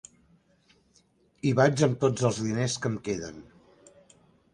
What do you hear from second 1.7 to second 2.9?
amb tots els diners